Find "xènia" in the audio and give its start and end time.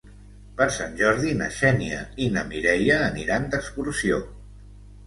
1.59-2.01